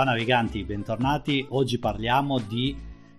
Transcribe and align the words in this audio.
Ciao 0.00 0.08
naviganti, 0.08 0.64
bentornati. 0.64 1.44
Oggi 1.50 1.78
parliamo 1.78 2.38
di 2.38 2.74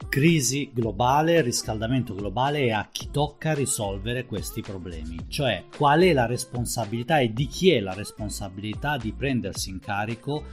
crisi 0.10 0.72
globale, 0.74 1.42
riscaldamento 1.42 2.16
globale 2.16 2.62
e 2.62 2.72
a 2.72 2.88
chi 2.92 3.12
tocca 3.12 3.54
risolvere 3.54 4.26
questi 4.26 4.62
problemi, 4.62 5.26
cioè 5.28 5.66
qual 5.78 6.02
è 6.02 6.12
la 6.12 6.26
responsabilità 6.26 7.20
e 7.20 7.34
di 7.34 7.46
chi 7.46 7.70
è 7.70 7.80
la 7.82 7.94
responsabilità 7.94 8.98
di 8.98 9.14
prendersi 9.14 9.70
in 9.70 9.80
carico 9.80 10.44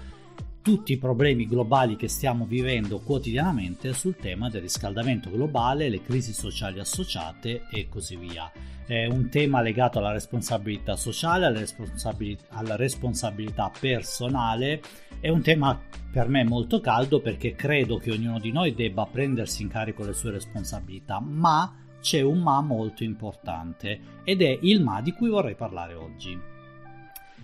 tutti 0.69 0.93
i 0.93 0.99
problemi 0.99 1.47
globali 1.47 1.97
che 1.97 2.09
stiamo 2.09 2.45
vivendo 2.45 2.99
quotidianamente 2.99 3.95
sul 3.95 4.17
tema 4.17 4.51
del 4.51 4.61
riscaldamento 4.61 5.31
globale, 5.31 5.89
le 5.89 6.03
crisi 6.03 6.35
sociali 6.35 6.79
associate 6.79 7.63
e 7.71 7.89
così 7.89 8.17
via. 8.17 8.53
È 8.85 9.07
un 9.07 9.31
tema 9.31 9.63
legato 9.63 9.99
alla 9.99 10.13
responsabilità 10.13 10.95
sociale, 10.95 11.47
alla, 11.47 11.61
responsabilità, 11.61 12.45
alla 12.51 12.77
responsabilità 12.77 13.73
personale, 13.81 14.83
è 15.21 15.31
un 15.31 15.41
tema 15.41 15.81
per 16.13 16.29
me 16.29 16.45
molto 16.45 16.83
caldo 16.83 17.23
perché 17.23 17.55
credo 17.55 17.97
che 17.97 18.11
ognuno 18.11 18.39
di 18.39 18.53
noi 18.53 18.75
debba 18.75 19.09
prendersi 19.11 19.63
in 19.63 19.69
carico 19.69 20.05
le 20.05 20.13
sue 20.13 20.33
responsabilità, 20.33 21.19
ma 21.19 21.83
c'è 21.99 22.21
un 22.21 22.41
ma 22.41 22.61
molto 22.61 23.05
importante 23.05 24.01
ed 24.23 24.43
è 24.43 24.59
il 24.61 24.83
ma 24.83 25.01
di 25.01 25.13
cui 25.13 25.31
vorrei 25.31 25.55
parlare 25.55 25.95
oggi. 25.95 26.58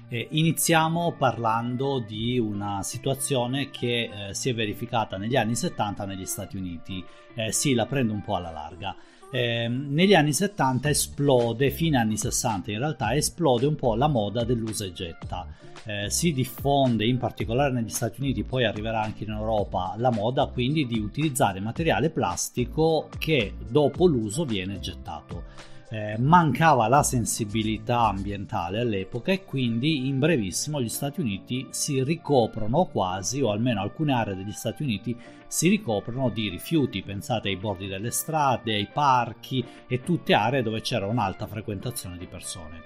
Eh, 0.09 0.29
iniziamo 0.33 1.15
parlando 1.17 1.99
di 1.99 2.39
una 2.39 2.83
situazione 2.83 3.71
che 3.71 4.11
eh, 4.29 4.35
si 4.35 4.51
è 4.51 4.55
verificata 4.55 5.17
negli 5.17 5.35
anni 5.35 5.55
70 5.55 6.05
negli 6.05 6.27
Stati 6.27 6.57
Uniti. 6.57 7.03
Eh, 7.35 7.53
sì, 7.53 7.73
la 7.73 7.87
prendo 7.87 8.13
un 8.13 8.23
po' 8.23 8.37
alla 8.37 8.51
larga. 8.51 8.95
Ehm, 9.33 9.89
negli 9.93 10.15
anni 10.15 10.33
70 10.33 10.91
esplode, 10.91 11.71
fine 11.71 11.97
anni 11.97 12.17
60 12.17 12.71
in 12.71 12.79
realtà, 12.79 13.15
esplode 13.15 13.67
un 13.67 13.75
po' 13.77 13.95
la 13.95 14.07
moda 14.07 14.45
dell'usa 14.45 14.85
e 14.85 14.93
getta. 14.93 15.47
Eh, 15.87 16.11
si 16.11 16.33
diffonde 16.33 17.07
in 17.07 17.19
particolare 17.19 17.73
negli 17.73 17.89
Stati 17.89 18.21
Uniti, 18.21 18.45
poi 18.45 18.65
arriverà 18.65 19.01
anche 19.01 19.25
in 19.25 19.31
Europa 19.31 19.95
la 19.97 20.11
moda 20.11 20.47
quindi 20.47 20.87
di 20.87 20.99
utilizzare 20.99 21.61
materiale 21.61 22.11
plastico 22.11 23.09
che 23.19 23.55
dopo 23.69 24.07
l'uso 24.07 24.45
viene 24.45 24.79
gettato 24.81 25.73
eh, 25.95 26.19
mancava 26.19 26.89
la 26.89 27.05
sensibilità 27.05 28.09
ambientale 28.09 28.81
all'epoca 28.81 29.31
e 29.31 29.45
quindi 29.45 30.09
in 30.09 30.19
brevissimo 30.19 30.83
gli 30.83 30.89
Stati 30.89 31.21
Uniti 31.21 31.69
si 31.71 32.03
ricoprono 32.03 32.87
quasi, 32.87 33.41
o 33.41 33.53
almeno 33.53 33.81
alcune 33.81 34.13
aree 34.13 34.35
degli 34.35 34.51
Stati 34.51 34.83
Uniti 34.83 35.17
si 35.47 35.69
ricoprono 35.69 36.31
di 36.31 36.49
rifiuti, 36.49 37.05
pensate 37.05 37.49
ai 37.49 37.57
bordi 37.57 37.87
delle 37.87 38.11
strade, 38.11 38.75
ai 38.75 38.89
parchi 38.93 39.65
e 39.87 40.03
tutte 40.03 40.35
aree 40.35 40.65
dove 40.65 40.81
c'era 40.81 41.07
un'alta 41.07 41.47
frequentazione 41.47 42.19
di 42.19 42.27
persone. 42.27 42.83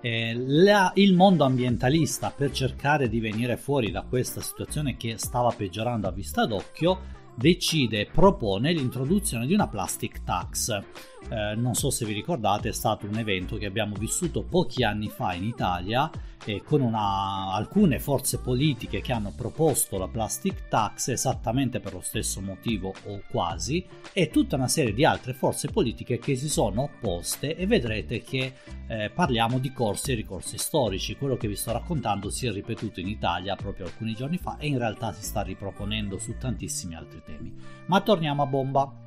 Eh, 0.00 0.34
la, 0.36 0.90
il 0.96 1.14
mondo 1.14 1.44
ambientalista 1.44 2.30
per 2.30 2.50
cercare 2.50 3.08
di 3.08 3.20
venire 3.20 3.56
fuori 3.56 3.92
da 3.92 4.02
questa 4.02 4.40
situazione 4.40 4.96
che 4.96 5.18
stava 5.18 5.52
peggiorando 5.56 6.08
a 6.08 6.12
vista 6.12 6.46
d'occhio 6.46 7.14
decide 7.36 8.00
e 8.00 8.06
propone 8.06 8.72
l'introduzione 8.72 9.46
di 9.46 9.54
una 9.54 9.68
plastic 9.68 10.24
tax 10.24 10.82
eh, 11.28 11.54
non 11.56 11.74
so 11.74 11.90
se 11.90 12.04
vi 12.04 12.12
ricordate, 12.12 12.68
è 12.68 12.72
stato 12.72 13.06
un 13.06 13.18
evento 13.18 13.56
che 13.56 13.66
abbiamo 13.66 13.94
vissuto 13.96 14.42
pochi 14.42 14.84
anni 14.84 15.08
fa 15.08 15.34
in 15.34 15.44
Italia 15.44 16.10
eh, 16.44 16.62
con 16.62 16.80
una, 16.80 17.52
alcune 17.52 17.98
forze 17.98 18.38
politiche 18.38 19.00
che 19.00 19.12
hanno 19.12 19.32
proposto 19.34 19.98
la 19.98 20.08
plastic 20.08 20.68
tax 20.68 21.08
esattamente 21.08 21.80
per 21.80 21.92
lo 21.92 22.00
stesso 22.00 22.40
motivo 22.40 22.94
o 23.06 23.22
quasi 23.28 23.84
e 24.12 24.30
tutta 24.30 24.56
una 24.56 24.68
serie 24.68 24.94
di 24.94 25.04
altre 25.04 25.34
forze 25.34 25.68
politiche 25.68 26.18
che 26.18 26.36
si 26.36 26.48
sono 26.48 26.82
opposte 26.82 27.56
e 27.56 27.66
vedrete 27.66 28.22
che 28.22 28.54
eh, 28.86 29.10
parliamo 29.12 29.58
di 29.58 29.72
corsi 29.72 30.12
e 30.12 30.14
ricorsi 30.14 30.58
storici. 30.58 31.16
Quello 31.16 31.36
che 31.36 31.48
vi 31.48 31.56
sto 31.56 31.72
raccontando 31.72 32.30
si 32.30 32.46
è 32.46 32.52
ripetuto 32.52 33.00
in 33.00 33.08
Italia 33.08 33.56
proprio 33.56 33.86
alcuni 33.86 34.14
giorni 34.14 34.38
fa 34.38 34.56
e 34.58 34.68
in 34.68 34.78
realtà 34.78 35.12
si 35.12 35.22
sta 35.22 35.42
riproponendo 35.42 36.18
su 36.18 36.36
tantissimi 36.38 36.94
altri 36.94 37.22
temi. 37.24 37.52
Ma 37.86 38.00
torniamo 38.00 38.42
a 38.42 38.46
bomba. 38.46 39.05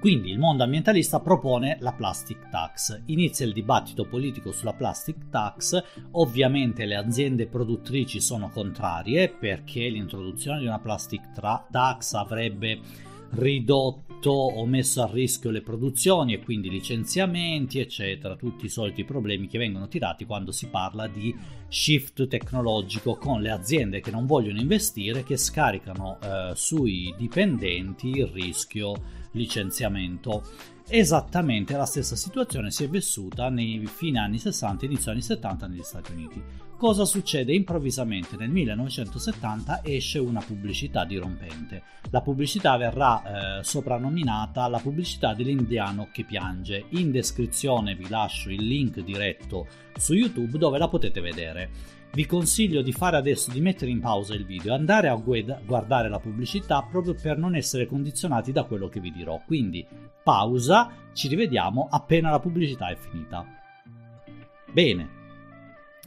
Quindi 0.00 0.30
il 0.30 0.38
mondo 0.38 0.62
ambientalista 0.62 1.20
propone 1.20 1.76
la 1.80 1.92
plastic 1.92 2.48
tax. 2.48 3.02
Inizia 3.06 3.44
il 3.44 3.52
dibattito 3.52 4.06
politico 4.06 4.50
sulla 4.50 4.72
plastic 4.72 5.28
tax, 5.28 5.82
ovviamente 6.12 6.86
le 6.86 6.96
aziende 6.96 7.46
produttrici 7.46 8.18
sono 8.18 8.48
contrarie 8.48 9.28
perché 9.28 9.90
l'introduzione 9.90 10.60
di 10.60 10.66
una 10.66 10.78
plastic 10.78 11.32
tra- 11.32 11.66
tax 11.70 12.14
avrebbe 12.14 12.80
ridotto 13.32 14.30
o 14.30 14.64
messo 14.64 15.02
a 15.02 15.10
rischio 15.12 15.50
le 15.50 15.60
produzioni 15.60 16.32
e 16.32 16.42
quindi 16.42 16.70
licenziamenti, 16.70 17.78
eccetera, 17.78 18.36
tutti 18.36 18.64
i 18.64 18.70
soliti 18.70 19.04
problemi 19.04 19.48
che 19.48 19.58
vengono 19.58 19.86
tirati 19.86 20.24
quando 20.24 20.50
si 20.50 20.68
parla 20.68 21.08
di 21.08 21.34
shift 21.68 22.26
tecnologico 22.26 23.16
con 23.16 23.42
le 23.42 23.50
aziende 23.50 24.00
che 24.00 24.10
non 24.10 24.24
vogliono 24.24 24.60
investire, 24.60 25.24
che 25.24 25.36
scaricano 25.36 26.18
eh, 26.22 26.52
sui 26.54 27.14
dipendenti 27.18 28.08
il 28.08 28.26
rischio 28.28 29.18
licenziamento. 29.32 30.42
Esattamente 30.92 31.76
la 31.76 31.86
stessa 31.86 32.16
situazione 32.16 32.72
si 32.72 32.82
è 32.82 32.88
vissuta 32.88 33.48
nei 33.48 33.86
fine 33.86 34.18
anni 34.18 34.38
60 34.38 34.82
e 34.82 34.86
inizio 34.88 35.12
anni 35.12 35.22
70 35.22 35.66
negli 35.68 35.82
Stati 35.82 36.12
Uniti. 36.12 36.42
Cosa 36.76 37.04
succede? 37.04 37.52
Improvvisamente 37.52 38.36
nel 38.36 38.48
1970 38.48 39.84
esce 39.84 40.18
una 40.18 40.40
pubblicità 40.40 41.04
dirompente. 41.04 41.82
La 42.10 42.22
pubblicità 42.22 42.76
verrà 42.76 43.58
eh, 43.58 43.62
soprannominata 43.62 44.66
la 44.66 44.78
pubblicità 44.78 45.34
dell'indiano 45.34 46.08
che 46.10 46.24
piange. 46.24 46.86
In 46.90 47.10
descrizione 47.10 47.94
vi 47.94 48.08
lascio 48.08 48.50
il 48.50 48.66
link 48.66 49.00
diretto 49.00 49.66
su 49.96 50.14
YouTube 50.14 50.58
dove 50.58 50.78
la 50.78 50.88
potete 50.88 51.20
vedere 51.20 51.98
vi 52.12 52.26
consiglio 52.26 52.82
di 52.82 52.92
fare 52.92 53.16
adesso 53.16 53.52
di 53.52 53.60
mettere 53.60 53.90
in 53.90 54.00
pausa 54.00 54.34
il 54.34 54.44
video 54.44 54.72
e 54.72 54.76
andare 54.76 55.08
a 55.08 55.14
guardare 55.14 56.08
la 56.08 56.18
pubblicità 56.18 56.82
proprio 56.82 57.14
per 57.14 57.38
non 57.38 57.54
essere 57.54 57.86
condizionati 57.86 58.50
da 58.50 58.64
quello 58.64 58.88
che 58.88 59.00
vi 59.00 59.12
dirò. 59.12 59.40
Quindi 59.46 59.86
pausa, 60.22 60.90
ci 61.12 61.28
rivediamo 61.28 61.88
appena 61.90 62.30
la 62.30 62.40
pubblicità 62.40 62.88
è 62.88 62.96
finita. 62.96 63.46
Bene, 64.72 65.08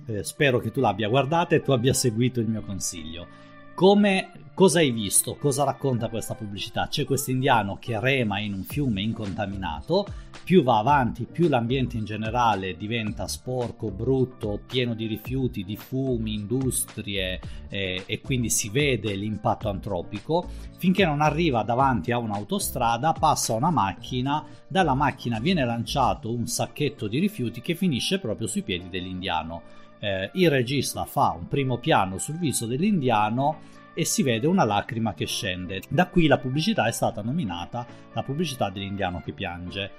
eh, 0.07 0.23
spero 0.23 0.59
che 0.59 0.71
tu 0.71 0.81
l'abbia 0.81 1.07
guardata 1.07 1.55
e 1.55 1.61
tu 1.61 1.71
abbia 1.71 1.93
seguito 1.93 2.41
il 2.41 2.47
mio 2.47 2.63
consiglio. 2.63 3.27
Come 3.73 4.29
cosa 4.63 4.79
hai 4.79 4.91
visto? 4.91 5.35
Cosa 5.35 5.65
racconta 5.65 6.07
questa 6.07 6.35
pubblicità? 6.35 6.87
C'è 6.87 7.03
questo 7.03 7.31
indiano 7.31 7.77
che 7.81 7.99
rema 7.99 8.39
in 8.39 8.53
un 8.53 8.63
fiume 8.63 9.01
incontaminato, 9.01 10.07
più 10.41 10.63
va 10.63 10.77
avanti, 10.77 11.27
più 11.29 11.49
l'ambiente 11.49 11.97
in 11.97 12.05
generale 12.05 12.77
diventa 12.77 13.27
sporco, 13.27 13.91
brutto, 13.91 14.61
pieno 14.65 14.93
di 14.93 15.05
rifiuti, 15.05 15.65
di 15.65 15.75
fumi, 15.75 16.33
industrie 16.33 17.41
eh, 17.67 18.03
e 18.05 18.21
quindi 18.21 18.49
si 18.49 18.69
vede 18.69 19.13
l'impatto 19.15 19.67
antropico, 19.67 20.47
finché 20.77 21.03
non 21.03 21.19
arriva 21.19 21.63
davanti 21.63 22.13
a 22.13 22.17
un'autostrada, 22.19 23.11
passa 23.11 23.55
una 23.55 23.69
macchina, 23.69 24.45
dalla 24.65 24.93
macchina 24.93 25.41
viene 25.41 25.65
lanciato 25.65 26.31
un 26.31 26.47
sacchetto 26.47 27.09
di 27.09 27.19
rifiuti 27.19 27.59
che 27.59 27.75
finisce 27.75 28.17
proprio 28.17 28.47
sui 28.47 28.61
piedi 28.61 28.87
dell'indiano 28.87 29.81
eh, 30.03 30.29
il 30.33 30.49
regista 30.49 31.05
fa 31.05 31.33
un 31.37 31.47
primo 31.47 31.77
piano 31.77 32.17
sul 32.17 32.37
viso 32.37 32.65
dell'indiano 32.65 33.71
e 33.93 34.05
si 34.05 34.23
vede 34.23 34.47
una 34.47 34.63
lacrima 34.63 35.13
che 35.13 35.25
scende. 35.25 35.81
Da 35.89 36.07
qui 36.07 36.27
la 36.27 36.37
pubblicità 36.37 36.87
è 36.87 36.91
stata 36.91 37.21
nominata 37.21 37.85
la 38.13 38.23
pubblicità 38.23 38.69
dell'indiano 38.69 39.21
che 39.21 39.33
piange. 39.33 39.91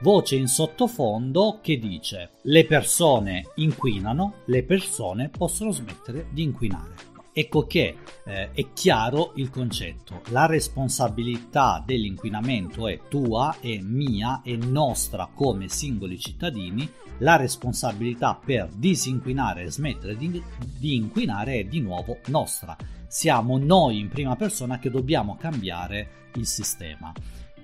Voce 0.00 0.36
in 0.36 0.46
sottofondo 0.46 1.58
che 1.60 1.78
dice 1.78 2.30
le 2.42 2.64
persone 2.66 3.50
inquinano, 3.56 4.42
le 4.46 4.62
persone 4.62 5.28
possono 5.28 5.72
smettere 5.72 6.28
di 6.30 6.42
inquinare. 6.42 7.16
Ecco 7.32 7.66
che 7.66 7.96
eh, 8.24 8.50
è 8.50 8.72
chiaro 8.72 9.32
il 9.36 9.48
concetto, 9.48 10.22
la 10.30 10.46
responsabilità 10.46 11.80
dell'inquinamento 11.86 12.88
è 12.88 12.98
tua, 13.08 13.58
è 13.60 13.78
mia, 13.78 14.40
è 14.42 14.56
nostra 14.56 15.30
come 15.32 15.68
singoli 15.68 16.18
cittadini, 16.18 16.90
la 17.18 17.36
responsabilità 17.36 18.36
per 18.44 18.68
disinquinare 18.74 19.62
e 19.62 19.70
smettere 19.70 20.16
di, 20.16 20.42
di 20.78 20.96
inquinare 20.96 21.60
è 21.60 21.64
di 21.64 21.80
nuovo 21.80 22.18
nostra. 22.26 22.76
Siamo 23.08 23.58
noi 23.58 23.98
in 23.98 24.08
prima 24.08 24.36
persona 24.36 24.78
che 24.78 24.90
dobbiamo 24.90 25.36
cambiare 25.36 26.28
il 26.34 26.46
sistema. 26.46 27.12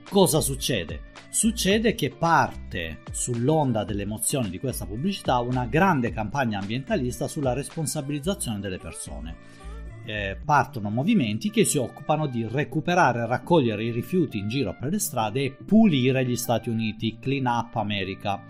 Cosa 0.08 0.40
succede? 0.40 1.12
Succede 1.30 1.94
che 1.94 2.10
parte 2.10 3.00
sull'onda 3.10 3.84
delle 3.84 4.02
emozioni 4.02 4.50
di 4.50 4.58
questa 4.58 4.86
pubblicità 4.86 5.38
una 5.38 5.66
grande 5.66 6.10
campagna 6.10 6.58
ambientalista 6.58 7.28
sulla 7.28 7.52
responsabilizzazione 7.52 8.60
delle 8.60 8.78
persone. 8.78 9.62
Eh, 10.06 10.38
partono 10.44 10.90
movimenti 10.90 11.50
che 11.50 11.64
si 11.64 11.78
occupano 11.78 12.26
di 12.26 12.46
recuperare 12.46 13.20
e 13.20 13.26
raccogliere 13.26 13.84
i 13.84 13.90
rifiuti 13.90 14.38
in 14.38 14.48
giro 14.48 14.76
per 14.78 14.90
le 14.90 14.98
strade 14.98 15.42
e 15.42 15.50
pulire 15.52 16.26
gli 16.26 16.36
Stati 16.36 16.68
Uniti, 16.68 17.18
Clean 17.18 17.46
Up 17.46 17.74
America 17.76 18.42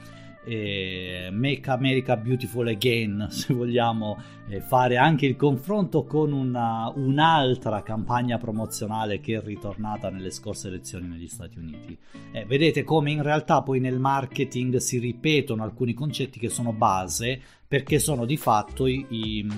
eh, 0.44 1.28
Make 1.32 1.70
America 1.70 2.16
Beautiful 2.16 2.68
Again, 2.68 3.28
se 3.30 3.52
vogliamo 3.54 4.18
eh, 4.48 4.60
fare 4.60 4.96
anche 4.96 5.26
il 5.26 5.36
confronto 5.36 6.04
con 6.04 6.32
una, 6.32 6.92
un'altra 6.94 7.82
campagna 7.82 8.38
promozionale 8.38 9.20
che 9.20 9.36
è 9.36 9.42
ritornata 9.42 10.10
nelle 10.10 10.30
scorse 10.30 10.68
elezioni 10.68 11.08
negli 11.08 11.28
Stati 11.28 11.58
Uniti. 11.58 11.96
Eh, 12.32 12.44
vedete 12.44 12.84
come 12.84 13.10
in 13.10 13.22
realtà 13.22 13.62
poi 13.62 13.80
nel 13.80 13.98
marketing 13.98 14.76
si 14.76 14.98
ripetono 14.98 15.62
alcuni 15.62 15.94
concetti 15.94 16.38
che 16.38 16.48
sono 16.48 16.72
base 16.72 17.40
perché 17.66 17.98
sono 17.98 18.24
di 18.24 18.36
fatto 18.36 18.86
i, 18.86 19.04
i, 19.08 19.48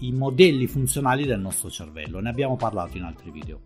i 0.00 0.12
modelli 0.12 0.66
funzionali 0.66 1.24
del 1.24 1.40
nostro 1.40 1.70
cervello, 1.70 2.20
ne 2.20 2.28
abbiamo 2.28 2.56
parlato 2.56 2.96
in 2.96 3.04
altri 3.04 3.30
video. 3.30 3.60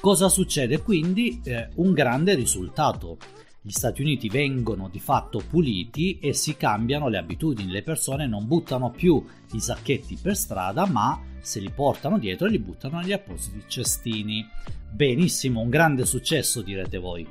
Cosa 0.00 0.28
succede 0.28 0.82
quindi? 0.82 1.40
Eh, 1.44 1.68
un 1.76 1.92
grande 1.92 2.34
risultato 2.34 3.18
gli 3.64 3.70
Stati 3.70 4.02
Uniti 4.02 4.28
vengono 4.28 4.88
di 4.88 4.98
fatto 4.98 5.40
puliti 5.48 6.18
e 6.18 6.32
si 6.32 6.56
cambiano 6.56 7.08
le 7.08 7.18
abitudini, 7.18 7.70
le 7.70 7.84
persone 7.84 8.26
non 8.26 8.48
buttano 8.48 8.90
più 8.90 9.24
i 9.52 9.60
sacchetti 9.60 10.18
per 10.20 10.36
strada 10.36 10.84
ma 10.84 11.20
se 11.38 11.60
li 11.60 11.70
portano 11.70 12.18
dietro 12.18 12.48
e 12.48 12.50
li 12.50 12.58
buttano 12.58 12.98
negli 12.98 13.12
appositi 13.12 13.62
cestini. 13.68 14.44
Benissimo, 14.90 15.60
un 15.60 15.70
grande 15.70 16.04
successo 16.04 16.60
direte 16.60 16.98
voi. 16.98 17.24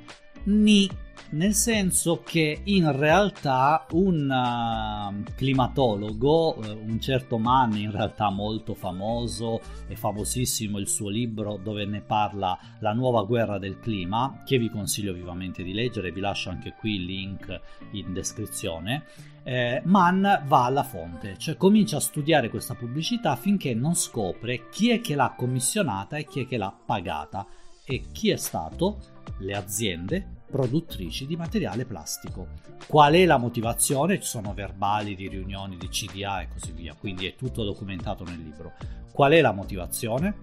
Ni 0.44 0.90
nel 1.32 1.54
senso 1.54 2.22
che 2.24 2.62
in 2.66 2.92
realtà 2.98 3.86
un 3.92 4.30
uh, 4.30 5.34
climatologo, 5.36 6.58
uh, 6.58 6.90
un 6.90 7.00
certo 7.00 7.38
Mann, 7.38 7.76
in 7.76 7.92
realtà 7.92 8.30
molto 8.30 8.74
famoso 8.74 9.62
e 9.88 9.96
famosissimo 9.96 10.78
il 10.78 10.88
suo 10.88 11.10
libro 11.10 11.58
dove 11.62 11.86
ne 11.86 12.02
parla 12.02 12.58
La 12.80 12.94
nuova 12.94 13.24
guerra 13.24 13.60
del 13.60 13.80
clima, 13.80 14.42
che 14.46 14.58
vi 14.58 14.70
consiglio 14.70 15.14
vivamente 15.14 15.64
di 15.64 15.74
leggere, 15.74 16.12
vi 16.12 16.20
lascio 16.20 16.50
anche 16.50 16.74
qui 16.78 16.96
il 16.96 17.06
link 17.06 17.62
in 17.92 18.14
descrizione. 18.14 19.06
Eh, 19.44 19.82
Mann 19.86 20.22
va 20.46 20.66
alla 20.66 20.84
fonte, 20.84 21.36
cioè 21.38 21.56
comincia 21.56 21.98
a 21.98 22.02
studiare 22.02 22.50
questa 22.50 22.76
pubblicità 22.76 23.36
finché 23.36 23.74
non 23.74 23.96
scopre 23.96 24.70
chi 24.70 24.92
è 24.92 25.02
che 25.02 25.16
l'ha 25.16 25.34
commissionata 25.36 26.18
e 26.18 26.26
chi 26.26 26.42
è 26.42 26.48
che 26.48 26.58
l'ha 26.58 26.76
pagata 26.86 27.48
e 27.84 28.04
chi 28.12 28.30
è 28.30 28.36
stato 28.36 29.00
le 29.40 29.56
aziende 29.56 30.41
produttrici 30.52 31.26
di 31.26 31.36
materiale 31.36 31.86
plastico. 31.86 32.50
Qual 32.86 33.14
è 33.14 33.26
la 33.26 33.38
motivazione? 33.38 34.20
Ci 34.20 34.28
sono 34.28 34.54
verbali 34.54 35.16
di 35.16 35.28
riunioni 35.28 35.78
di 35.78 35.88
CDA 35.88 36.42
e 36.42 36.50
così 36.50 36.74
via, 36.74 36.94
quindi 36.94 37.26
è 37.26 37.36
tutto 37.36 37.64
documentato 37.64 38.24
nel 38.24 38.38
libro. 38.38 38.74
Qual 39.12 39.32
è 39.32 39.42
la 39.42 39.54
motivazione? 39.54 40.36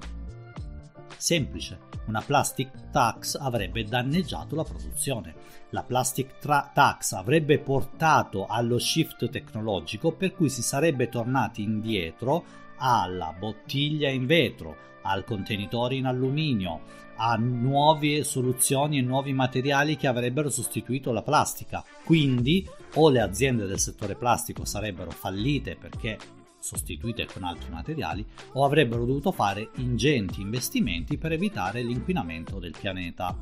Semplice, 1.17 1.79
una 2.07 2.23
plastic 2.23 2.91
tax 2.91 3.37
avrebbe 3.37 3.85
danneggiato 3.85 4.57
la 4.57 4.65
produzione. 4.65 5.35
La 5.71 5.83
plastic 5.83 6.39
tra- 6.39 6.71
tax 6.73 7.13
avrebbe 7.13 7.59
portato 7.59 8.47
allo 8.47 8.79
shift 8.79 9.29
tecnologico 9.29 10.13
per 10.13 10.35
cui 10.35 10.49
si 10.49 10.63
sarebbe 10.63 11.09
tornati 11.09 11.63
indietro 11.63 12.45
alla 12.79 13.35
bottiglia 13.39 14.09
in 14.09 14.27
vetro, 14.27 14.77
al 15.03 15.25
contenitore 15.25 15.97
in 15.97 16.07
alluminio, 16.07 16.81
a 17.19 17.37
nuove 17.37 18.25
soluzioni 18.25 18.99
e 18.99 19.03
nuovi 19.03 19.33
materiali 19.33 19.97
che 19.97 20.07
avrebbero 20.07 20.51
sostituito 20.51 21.13
la 21.13 21.23
plastica. 21.23 21.85
Quindi 22.05 22.67
o 22.95 23.11
le 23.11 23.21
aziende 23.21 23.67
del 23.67 23.79
settore 23.79 24.15
plastico 24.15 24.65
sarebbero 24.65 25.11
fallite 25.11 25.77
perché 25.77 26.19
sostituite 26.59 27.27
con 27.27 27.45
altri 27.45 27.71
materiali 27.71 28.25
o 28.53 28.65
avrebbero 28.65 29.05
dovuto 29.05 29.33
fare 29.33 29.71
ingenti 29.77 30.41
investimenti 30.41 31.17
per 31.17 31.33
evitare 31.33 31.83
l'inquinamento 31.83 32.59
del 32.59 32.75
pianeta. 32.79 33.37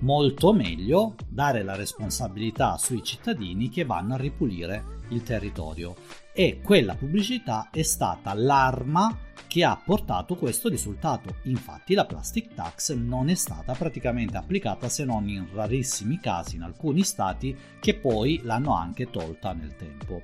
Molto 0.00 0.52
meglio 0.52 1.14
dare 1.28 1.62
la 1.62 1.74
responsabilità 1.74 2.78
sui 2.78 3.02
cittadini 3.02 3.68
che 3.68 3.84
vanno 3.84 4.14
a 4.14 4.18
ripulire 4.18 4.98
il 5.10 5.22
territorio 5.22 5.94
e 6.32 6.60
quella 6.62 6.94
pubblicità 6.94 7.68
è 7.70 7.82
stata 7.82 8.32
l'arma 8.34 9.14
che 9.50 9.64
ha 9.64 9.76
portato 9.84 10.36
questo 10.36 10.68
risultato. 10.68 11.38
Infatti 11.42 11.94
la 11.94 12.06
plastic 12.06 12.54
tax 12.54 12.94
non 12.94 13.28
è 13.28 13.34
stata 13.34 13.72
praticamente 13.72 14.36
applicata 14.36 14.88
se 14.88 15.04
non 15.04 15.28
in 15.28 15.44
rarissimi 15.52 16.20
casi 16.20 16.54
in 16.54 16.62
alcuni 16.62 17.02
stati 17.02 17.56
che 17.80 17.94
poi 17.96 18.40
l'hanno 18.44 18.76
anche 18.76 19.10
tolta 19.10 19.52
nel 19.52 19.74
tempo. 19.74 20.22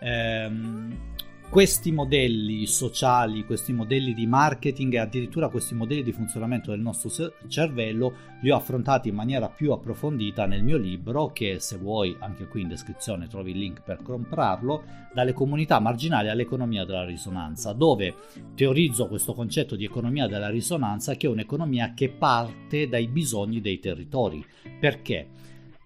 Ehm, 0.00 1.14
questi 1.48 1.92
modelli 1.92 2.66
sociali, 2.66 3.44
questi 3.44 3.72
modelli 3.72 4.12
di 4.12 4.26
marketing 4.26 4.94
e 4.94 4.98
addirittura 4.98 5.48
questi 5.48 5.74
modelli 5.74 6.02
di 6.02 6.12
funzionamento 6.12 6.70
del 6.70 6.80
nostro 6.80 7.08
cervello 7.46 8.12
li 8.40 8.50
ho 8.50 8.56
affrontati 8.56 9.08
in 9.08 9.14
maniera 9.14 9.48
più 9.48 9.72
approfondita 9.72 10.44
nel 10.46 10.62
mio 10.62 10.76
libro 10.76 11.32
che 11.32 11.58
se 11.60 11.76
vuoi 11.76 12.16
anche 12.18 12.46
qui 12.46 12.62
in 12.62 12.68
descrizione 12.68 13.28
trovi 13.28 13.52
il 13.52 13.58
link 13.58 13.82
per 13.82 14.02
comprarlo 14.02 14.84
dalle 15.14 15.32
comunità 15.32 15.78
marginali 15.78 16.28
all'economia 16.28 16.84
della 16.84 17.04
risonanza 17.04 17.72
dove 17.72 18.14
teorizzo 18.54 19.08
questo 19.08 19.32
concetto 19.32 19.76
di 19.76 19.84
economia 19.84 20.26
della 20.26 20.50
risonanza 20.50 21.14
che 21.14 21.26
è 21.26 21.30
un'economia 21.30 21.94
che 21.94 22.10
parte 22.10 22.88
dai 22.88 23.06
bisogni 23.06 23.60
dei 23.60 23.78
territori 23.78 24.44
perché? 24.78 25.28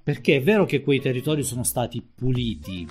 Perché 0.03 0.37
è 0.37 0.43
vero 0.43 0.65
che 0.65 0.81
quei 0.81 0.99
territori 0.99 1.45
sono 1.45 1.63
stati 1.63 2.03
puliti 2.03 2.89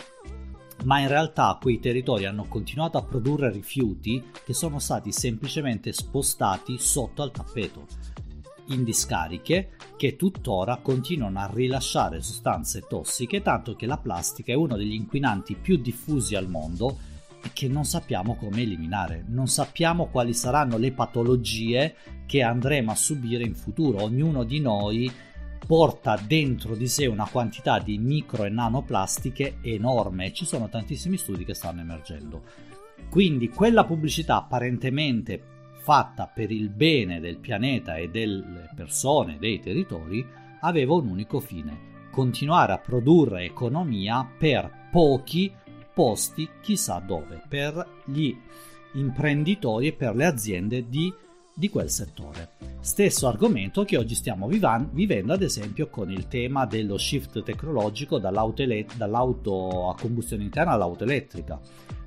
ma 0.83 0.99
in 0.99 1.07
realtà 1.07 1.57
quei 1.61 1.79
territori 1.79 2.25
hanno 2.25 2.45
continuato 2.47 2.97
a 2.97 3.03
produrre 3.03 3.51
rifiuti 3.51 4.23
che 4.45 4.53
sono 4.53 4.79
stati 4.79 5.11
semplicemente 5.11 5.91
spostati 5.91 6.77
sotto 6.77 7.21
al 7.21 7.31
tappeto 7.31 7.87
in 8.69 8.83
discariche 8.83 9.71
che 9.97 10.15
tuttora 10.15 10.77
continuano 10.77 11.39
a 11.39 11.49
rilasciare 11.51 12.21
sostanze 12.21 12.85
tossiche 12.87 13.41
tanto 13.41 13.75
che 13.75 13.85
la 13.85 13.97
plastica 13.97 14.51
è 14.51 14.55
uno 14.55 14.77
degli 14.77 14.93
inquinanti 14.93 15.55
più 15.55 15.77
diffusi 15.77 16.35
al 16.35 16.49
mondo 16.49 16.97
e 17.43 17.51
che 17.53 17.67
non 17.67 17.85
sappiamo 17.85 18.35
come 18.35 18.61
eliminare, 18.61 19.23
non 19.27 19.47
sappiamo 19.47 20.07
quali 20.07 20.33
saranno 20.33 20.77
le 20.77 20.91
patologie 20.91 21.95
che 22.25 22.43
andremo 22.43 22.91
a 22.91 22.95
subire 22.95 23.43
in 23.43 23.55
futuro. 23.55 24.03
Ognuno 24.03 24.43
di 24.43 24.59
noi 24.59 25.11
porta 25.65 26.17
dentro 26.25 26.75
di 26.75 26.87
sé 26.87 27.05
una 27.05 27.27
quantità 27.29 27.79
di 27.79 27.97
micro 27.97 28.43
e 28.43 28.49
nanoplastiche 28.49 29.57
enorme 29.61 30.27
e 30.27 30.33
ci 30.33 30.45
sono 30.45 30.69
tantissimi 30.69 31.17
studi 31.17 31.45
che 31.45 31.53
stanno 31.53 31.81
emergendo. 31.81 32.43
Quindi 33.09 33.49
quella 33.49 33.85
pubblicità 33.85 34.37
apparentemente 34.37 35.41
fatta 35.81 36.27
per 36.27 36.51
il 36.51 36.69
bene 36.69 37.19
del 37.19 37.37
pianeta 37.37 37.95
e 37.95 38.09
delle 38.09 38.69
persone, 38.75 39.37
dei 39.39 39.59
territori, 39.59 40.25
aveva 40.61 40.93
un 40.93 41.07
unico 41.07 41.39
fine, 41.39 42.07
continuare 42.11 42.73
a 42.73 42.77
produrre 42.77 43.45
economia 43.45 44.27
per 44.37 44.87
pochi 44.91 45.51
posti 45.93 46.49
chissà 46.61 46.99
dove, 46.99 47.41
per 47.47 48.01
gli 48.05 48.35
imprenditori 48.93 49.87
e 49.87 49.93
per 49.93 50.15
le 50.15 50.25
aziende 50.25 50.87
di 50.87 51.13
di 51.59 51.69
quel 51.69 51.89
settore. 51.89 52.51
Stesso 52.79 53.27
argomento 53.27 53.83
che 53.83 53.97
oggi 53.97 54.15
stiamo 54.15 54.47
vivan- 54.47 54.89
vivendo 54.93 55.33
ad 55.33 55.41
esempio 55.41 55.89
con 55.89 56.09
il 56.09 56.29
tema 56.29 56.65
dello 56.65 56.97
shift 56.97 57.43
tecnologico 57.43 58.17
dall'auto, 58.17 58.61
ele- 58.61 58.85
dall'auto 58.95 59.89
a 59.89 59.95
combustione 59.95 60.43
interna 60.43 60.71
all'auto 60.71 61.03
elettrica, 61.03 61.59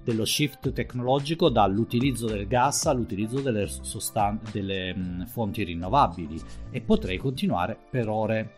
dello 0.02 0.24
shift 0.24 0.72
tecnologico 0.72 1.50
dall'utilizzo 1.50 2.26
del 2.26 2.48
gas 2.48 2.86
all'utilizzo 2.86 3.40
delle, 3.40 3.66
sostan- 3.68 4.40
delle 4.50 4.94
mh, 4.94 5.26
fonti 5.26 5.62
rinnovabili 5.64 6.40
e 6.70 6.80
potrei 6.80 7.18
continuare 7.18 7.76
per 7.90 8.08
ore. 8.08 8.54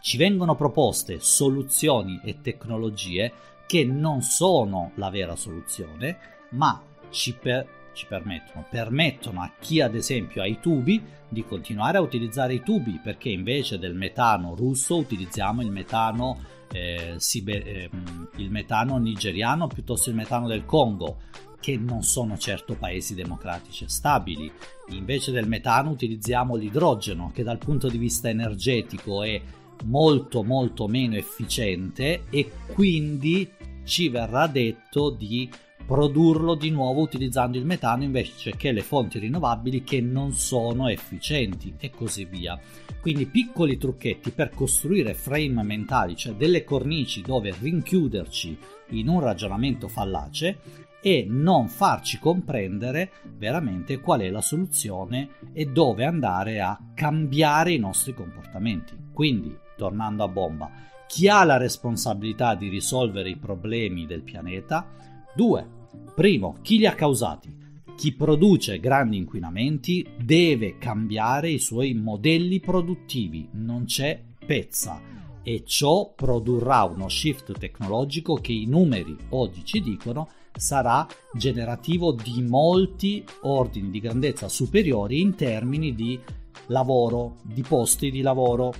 Ci 0.00 0.16
vengono 0.16 0.54
proposte 0.54 1.18
soluzioni 1.18 2.20
e 2.22 2.40
tecnologie 2.40 3.32
che 3.66 3.84
non 3.84 4.22
sono 4.22 4.92
la 4.94 5.10
vera 5.10 5.34
soluzione, 5.34 6.16
ma 6.50 6.80
ci 7.10 7.34
per- 7.34 7.80
ci 7.92 8.06
permettono, 8.06 8.66
permettono 8.68 9.40
a 9.42 9.52
chi 9.58 9.80
ad 9.80 9.94
esempio 9.94 10.42
ha 10.42 10.46
i 10.46 10.58
tubi 10.60 11.02
di 11.28 11.44
continuare 11.44 11.98
a 11.98 12.02
utilizzare 12.02 12.54
i 12.54 12.62
tubi 12.62 13.00
perché 13.02 13.30
invece 13.30 13.78
del 13.78 13.94
metano 13.94 14.54
russo 14.54 14.96
utilizziamo 14.96 15.62
il 15.62 15.70
metano, 15.70 16.38
eh, 16.72 17.14
siber- 17.16 17.66
eh, 17.66 17.90
il 18.36 18.50
metano 18.50 18.98
nigeriano 18.98 19.66
piuttosto 19.66 20.10
il 20.10 20.16
metano 20.16 20.46
del 20.46 20.64
Congo 20.64 21.18
che 21.60 21.76
non 21.76 22.02
sono 22.02 22.36
certo 22.36 22.74
paesi 22.74 23.14
democratici 23.14 23.84
e 23.84 23.88
stabili. 23.88 24.50
Invece 24.88 25.30
del 25.30 25.46
metano 25.46 25.90
utilizziamo 25.90 26.56
l'idrogeno 26.56 27.30
che 27.32 27.44
dal 27.44 27.58
punto 27.58 27.88
di 27.88 27.98
vista 27.98 28.28
energetico 28.28 29.22
è 29.22 29.40
molto 29.84 30.42
molto 30.42 30.86
meno 30.88 31.16
efficiente 31.16 32.24
e 32.30 32.50
quindi 32.66 33.48
ci 33.84 34.08
verrà 34.08 34.46
detto 34.46 35.10
di 35.10 35.48
produrlo 35.84 36.54
di 36.54 36.70
nuovo 36.70 37.00
utilizzando 37.00 37.58
il 37.58 37.66
metano 37.66 38.02
invece 38.02 38.56
che 38.56 38.72
le 38.72 38.82
fonti 38.82 39.18
rinnovabili 39.18 39.82
che 39.82 40.00
non 40.00 40.32
sono 40.32 40.88
efficienti 40.88 41.74
e 41.78 41.90
così 41.90 42.24
via. 42.24 42.58
Quindi 43.00 43.26
piccoli 43.26 43.78
trucchetti 43.78 44.30
per 44.30 44.50
costruire 44.50 45.14
frame 45.14 45.62
mentali, 45.62 46.16
cioè 46.16 46.34
delle 46.34 46.64
cornici 46.64 47.20
dove 47.20 47.54
rinchiuderci 47.58 48.58
in 48.90 49.08
un 49.08 49.20
ragionamento 49.20 49.88
fallace 49.88 50.58
e 51.04 51.26
non 51.28 51.66
farci 51.66 52.20
comprendere 52.20 53.10
veramente 53.36 53.98
qual 53.98 54.20
è 54.20 54.30
la 54.30 54.40
soluzione 54.40 55.30
e 55.52 55.66
dove 55.66 56.04
andare 56.04 56.60
a 56.60 56.78
cambiare 56.94 57.72
i 57.72 57.78
nostri 57.78 58.14
comportamenti. 58.14 58.96
Quindi, 59.12 59.56
tornando 59.76 60.22
a 60.22 60.28
bomba, 60.28 60.70
chi 61.08 61.28
ha 61.28 61.42
la 61.42 61.56
responsabilità 61.56 62.54
di 62.54 62.68
risolvere 62.68 63.30
i 63.30 63.36
problemi 63.36 64.06
del 64.06 64.22
pianeta? 64.22 64.86
2. 65.34 65.66
Primo, 66.14 66.58
chi 66.62 66.78
li 66.78 66.86
ha 66.86 66.94
causati? 66.94 67.60
Chi 67.96 68.12
produce 68.12 68.80
grandi 68.80 69.16
inquinamenti 69.16 70.06
deve 70.18 70.76
cambiare 70.78 71.50
i 71.50 71.58
suoi 71.58 71.94
modelli 71.94 72.60
produttivi, 72.60 73.48
non 73.52 73.84
c'è 73.84 74.20
pezza 74.44 75.00
e 75.42 75.62
ciò 75.64 76.12
produrrà 76.14 76.84
uno 76.84 77.08
shift 77.08 77.52
tecnologico 77.58 78.34
che 78.34 78.52
i 78.52 78.66
numeri 78.66 79.16
oggi 79.30 79.64
ci 79.64 79.80
dicono 79.80 80.28
sarà 80.54 81.06
generativo 81.32 82.12
di 82.12 82.42
molti 82.42 83.24
ordini 83.42 83.90
di 83.90 84.00
grandezza 84.00 84.48
superiori 84.48 85.20
in 85.20 85.34
termini 85.34 85.94
di 85.94 86.20
lavoro, 86.66 87.36
di 87.42 87.62
posti 87.62 88.10
di 88.10 88.20
lavoro. 88.20 88.72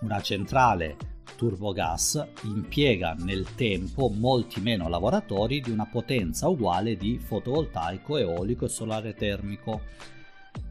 Una 0.00 0.20
centrale 0.20 0.96
turbogas 1.36 2.28
impiega 2.44 3.14
nel 3.18 3.54
tempo 3.54 4.08
molti 4.08 4.60
meno 4.60 4.88
lavoratori 4.88 5.60
di 5.60 5.70
una 5.70 5.86
potenza 5.86 6.48
uguale 6.48 6.96
di 6.96 7.18
fotovoltaico, 7.18 8.16
eolico 8.16 8.64
e 8.64 8.68
solare 8.68 9.14
termico. 9.14 9.82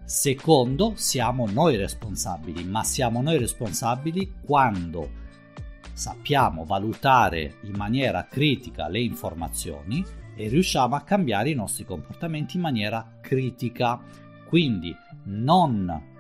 Secondo, 0.04 0.94
siamo 0.96 1.48
noi 1.50 1.76
responsabili, 1.76 2.64
ma 2.64 2.84
siamo 2.84 3.22
noi 3.22 3.38
responsabili 3.38 4.36
quando 4.46 5.26
sappiamo 5.94 6.64
valutare 6.64 7.56
in 7.64 7.74
maniera 7.76 8.28
critica 8.28 8.88
le 8.88 9.02
informazioni 9.02 10.06
e 10.36 10.48
riusciamo 10.48 10.96
a 10.96 11.02
cambiare 11.02 11.50
i 11.50 11.56
nostri 11.56 11.86
comportamenti 11.86 12.56
in 12.56 12.62
maniera 12.62 13.18
critica. 13.20 14.00
Quindi 14.46 14.96
non 15.24 16.16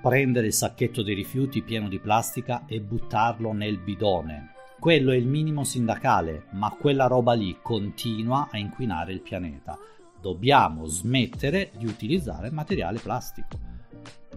prendere 0.00 0.46
il 0.46 0.52
sacchetto 0.52 1.02
dei 1.02 1.14
rifiuti 1.14 1.62
pieno 1.62 1.88
di 1.88 1.98
plastica 1.98 2.64
e 2.66 2.80
buttarlo 2.80 3.52
nel 3.52 3.78
bidone. 3.78 4.54
Quello 4.78 5.10
è 5.10 5.16
il 5.16 5.26
minimo 5.26 5.62
sindacale, 5.62 6.46
ma 6.52 6.70
quella 6.70 7.06
roba 7.06 7.34
lì 7.34 7.58
continua 7.60 8.48
a 8.50 8.58
inquinare 8.58 9.12
il 9.12 9.20
pianeta. 9.20 9.78
Dobbiamo 10.20 10.86
smettere 10.86 11.70
di 11.76 11.86
utilizzare 11.86 12.50
materiale 12.50 12.98
plastico. 12.98 13.58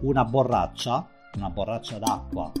Una 0.00 0.24
borraccia, 0.24 1.08
una 1.36 1.50
borraccia 1.50 1.98
d'acqua 1.98 2.52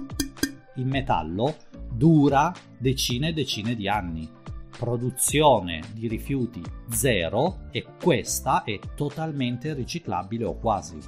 in 0.76 0.88
metallo 0.88 1.56
dura 1.92 2.52
decine 2.78 3.28
e 3.28 3.32
decine 3.32 3.74
di 3.74 3.88
anni. 3.88 4.28
Produzione 4.76 5.80
di 5.92 6.08
rifiuti 6.08 6.60
zero 6.88 7.68
e 7.70 7.86
questa 8.02 8.64
è 8.64 8.78
totalmente 8.96 9.72
riciclabile 9.72 10.44
o 10.44 10.54
quasi. 10.58 10.98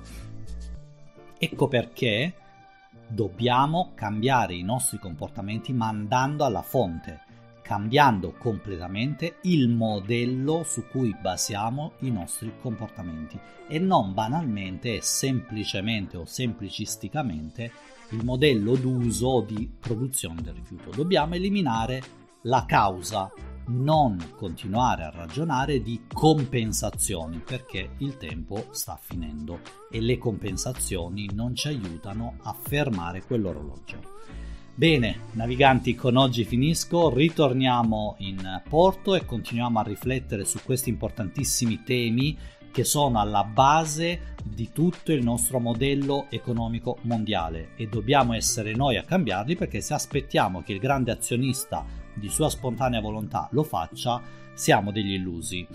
Ecco 1.39 1.69
perché 1.69 2.35
dobbiamo 3.09 3.93
cambiare 3.95 4.55
i 4.55 4.63
nostri 4.63 4.99
comportamenti 4.99 5.73
mandando 5.73 6.45
alla 6.45 6.63
fonte, 6.63 7.21
cambiando 7.63 8.33
completamente 8.33 9.37
il 9.43 9.69
modello 9.69 10.63
su 10.65 10.87
cui 10.89 11.15
basiamo 11.21 11.93
i 12.01 12.11
nostri 12.11 12.53
comportamenti 12.61 13.39
e 13.69 13.79
non 13.79 14.15
banalmente 14.15 15.01
semplicemente 15.03 16.17
o 16.17 16.25
semplicisticamente 16.25 17.71
il 18.11 18.25
modello 18.25 18.75
d'uso 18.77 19.27
o 19.27 19.41
di 19.43 19.71
produzione 19.79 20.41
del 20.41 20.55
rifiuto. 20.55 20.91
Dobbiamo 20.91 21.35
eliminare 21.35 22.03
la 22.43 22.65
causa, 22.65 23.31
non 23.69 24.33
continuare 24.37 25.05
a 25.05 25.11
ragionare 25.11 25.83
di 25.83 26.03
compensazioni 26.13 27.39
perché 27.39 27.91
il 27.99 28.17
tempo 28.17 28.67
sta 28.71 28.99
finendo 29.01 29.61
e 29.91 30.01
le 30.01 30.19
compensazioni 30.19 31.29
non 31.33 31.55
ci 31.55 31.69
aiutano 31.69 32.37
a 32.43 32.55
fermare 32.59 33.23
quell'orologio. 33.23 34.15
Bene, 34.75 35.21
naviganti, 35.33 35.95
con 35.95 36.17
oggi 36.17 36.45
finisco, 36.45 37.09
ritorniamo 37.09 38.17
in 38.19 38.63
porto 38.69 39.15
e 39.15 39.25
continuiamo 39.25 39.79
a 39.79 39.83
riflettere 39.83 40.45
su 40.45 40.59
questi 40.63 40.91
importantissimi 40.91 41.83
temi 41.83 42.37
che 42.71 42.85
sono 42.85 43.19
alla 43.19 43.43
base 43.43 44.35
di 44.45 44.71
tutto 44.73 45.11
il 45.13 45.23
nostro 45.23 45.59
modello 45.61 46.27
economico 46.29 46.99
mondiale 47.03 47.71
e 47.75 47.87
dobbiamo 47.87 48.35
essere 48.35 48.75
noi 48.75 48.99
a 48.99 49.03
cambiarli 49.03 49.57
perché 49.57 49.81
se 49.81 49.95
aspettiamo 49.95 50.63
che 50.63 50.75
il 50.75 50.79
grande 50.79 51.11
azionista 51.11 52.05
di 52.17 52.29
sua 52.29 52.51
spontanea 52.51 53.01
volontà 53.01 53.49
lo 53.53 53.63
faccia, 53.63 54.21
siamo 54.55 54.91
degli 54.91 55.13
illusi. 55.13 55.67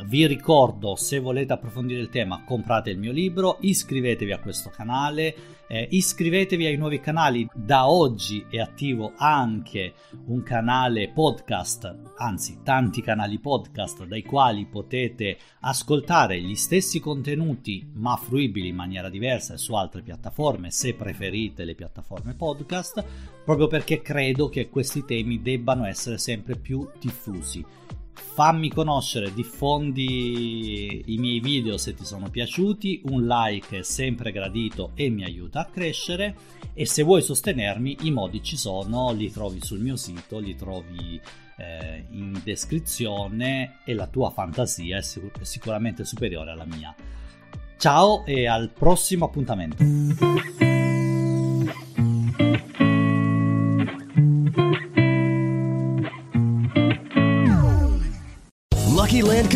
Vi 0.00 0.26
ricordo, 0.28 0.94
se 0.94 1.18
volete 1.18 1.52
approfondire 1.52 2.00
il 2.00 2.08
tema, 2.08 2.44
comprate 2.44 2.90
il 2.90 2.98
mio 2.98 3.10
libro, 3.10 3.58
iscrivetevi 3.60 4.30
a 4.30 4.38
questo 4.38 4.70
canale, 4.70 5.34
eh, 5.66 5.88
iscrivetevi 5.90 6.66
ai 6.66 6.76
nuovi 6.76 7.00
canali. 7.00 7.48
Da 7.52 7.88
oggi 7.90 8.46
è 8.48 8.58
attivo 8.58 9.14
anche 9.16 9.94
un 10.26 10.44
canale 10.44 11.08
podcast, 11.08 12.12
anzi 12.16 12.60
tanti 12.62 13.02
canali 13.02 13.40
podcast 13.40 14.06
dai 14.06 14.22
quali 14.22 14.66
potete 14.66 15.36
ascoltare 15.60 16.40
gli 16.40 16.54
stessi 16.54 17.00
contenuti 17.00 17.90
ma 17.94 18.16
fruibili 18.16 18.68
in 18.68 18.76
maniera 18.76 19.10
diversa 19.10 19.56
su 19.56 19.74
altre 19.74 20.02
piattaforme, 20.02 20.70
se 20.70 20.94
preferite 20.94 21.64
le 21.64 21.74
piattaforme 21.74 22.34
podcast, 22.34 23.04
proprio 23.44 23.66
perché 23.66 24.00
credo 24.00 24.48
che 24.48 24.68
questi 24.68 25.04
temi 25.04 25.42
debbano 25.42 25.86
essere 25.86 26.18
sempre 26.18 26.56
più 26.56 26.88
diffusi 27.00 27.64
fammi 28.18 28.70
conoscere, 28.70 29.32
diffondi 29.32 31.02
i 31.06 31.16
miei 31.18 31.40
video 31.40 31.76
se 31.78 31.94
ti 31.94 32.04
sono 32.04 32.28
piaciuti, 32.28 33.02
un 33.06 33.26
like 33.26 33.78
è 33.78 33.82
sempre 33.82 34.32
gradito 34.32 34.90
e 34.94 35.08
mi 35.08 35.24
aiuta 35.24 35.60
a 35.60 35.64
crescere 35.64 36.36
e 36.74 36.86
se 36.86 37.02
vuoi 37.02 37.22
sostenermi 37.22 37.98
i 38.02 38.10
modi 38.10 38.42
ci 38.42 38.56
sono, 38.56 39.12
li 39.12 39.30
trovi 39.30 39.60
sul 39.62 39.80
mio 39.80 39.96
sito, 39.96 40.38
li 40.38 40.54
trovi 40.54 41.20
eh, 41.56 42.04
in 42.10 42.40
descrizione 42.44 43.78
e 43.84 43.94
la 43.94 44.06
tua 44.06 44.30
fantasia 44.30 44.98
è, 44.98 45.02
sicur- 45.02 45.40
è 45.40 45.44
sicuramente 45.44 46.04
superiore 46.04 46.50
alla 46.50 46.66
mia. 46.66 46.94
Ciao 47.76 48.24
e 48.26 48.46
al 48.46 48.70
prossimo 48.70 49.26
appuntamento. 49.26 50.67